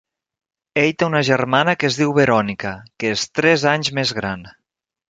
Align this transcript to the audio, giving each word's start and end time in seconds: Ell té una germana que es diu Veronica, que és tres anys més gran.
Ell 0.83 0.93
té 1.01 1.09
una 1.09 1.21
germana 1.27 1.77
que 1.83 1.89
es 1.91 1.99
diu 2.01 2.17
Veronica, 2.17 2.73
que 2.97 3.17
és 3.19 3.31
tres 3.41 3.71
anys 3.75 3.97
més 4.01 4.17
gran. 4.23 4.49